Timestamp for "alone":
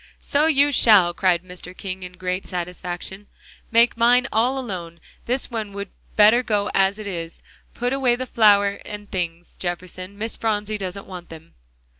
4.57-4.99